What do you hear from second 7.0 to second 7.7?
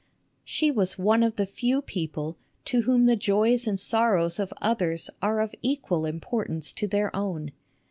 own.